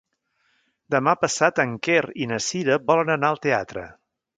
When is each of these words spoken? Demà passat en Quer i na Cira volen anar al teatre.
Demà 0.95 1.13
passat 1.25 1.61
en 1.65 1.77
Quer 1.89 2.03
i 2.25 2.31
na 2.35 2.43
Cira 2.49 2.83
volen 2.93 3.17
anar 3.19 3.33
al 3.35 3.45
teatre. 3.49 3.91